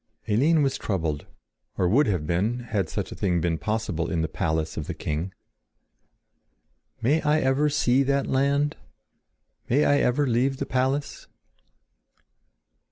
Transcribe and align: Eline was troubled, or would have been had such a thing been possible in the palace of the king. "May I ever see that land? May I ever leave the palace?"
Eline 0.25 0.63
was 0.63 0.79
troubled, 0.79 1.27
or 1.77 1.87
would 1.87 2.07
have 2.07 2.25
been 2.25 2.61
had 2.61 2.89
such 2.89 3.11
a 3.11 3.15
thing 3.15 3.39
been 3.39 3.59
possible 3.59 4.09
in 4.09 4.21
the 4.23 4.27
palace 4.27 4.75
of 4.75 4.87
the 4.87 4.95
king. 4.95 5.31
"May 7.03 7.21
I 7.21 7.39
ever 7.41 7.69
see 7.69 8.01
that 8.01 8.25
land? 8.25 8.77
May 9.69 9.85
I 9.85 9.99
ever 9.99 10.25
leave 10.25 10.57
the 10.57 10.65
palace?" 10.65 11.27